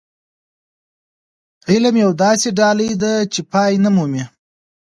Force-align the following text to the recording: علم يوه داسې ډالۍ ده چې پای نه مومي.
علم 1.71 1.95
يوه 2.03 2.13
داسې 2.23 2.47
ډالۍ 2.59 2.91
ده 3.01 3.13
چې 3.33 3.41
پای 3.51 3.73
نه 3.83 3.89
مومي. 3.95 4.23